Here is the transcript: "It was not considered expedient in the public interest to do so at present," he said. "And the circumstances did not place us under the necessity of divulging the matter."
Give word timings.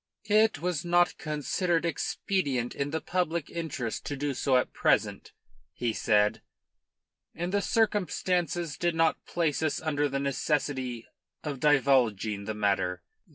"It 0.31 0.57
was 0.59 0.83
not 0.83 1.19
considered 1.19 1.85
expedient 1.85 2.73
in 2.73 2.89
the 2.89 3.01
public 3.01 3.51
interest 3.51 4.03
to 4.07 4.17
do 4.17 4.33
so 4.33 4.57
at 4.57 4.73
present," 4.73 5.31
he 5.73 5.93
said. 5.93 6.41
"And 7.35 7.51
the 7.53 7.61
circumstances 7.61 8.77
did 8.77 8.95
not 8.95 9.23
place 9.27 9.61
us 9.61 9.79
under 9.79 10.09
the 10.09 10.19
necessity 10.19 11.05
of 11.43 11.59
divulging 11.59 12.45
the 12.45 12.55
matter." 12.55 13.03